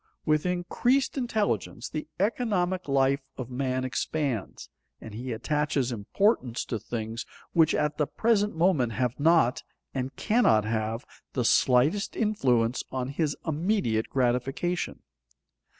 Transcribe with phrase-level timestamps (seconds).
[0.25, 4.67] With increased intelligence the economic life of man expands,
[4.99, 9.61] and he attaches importance to things which at the present moment have not,
[9.93, 15.03] and cannot have, the slightest influence on his immediate gratification.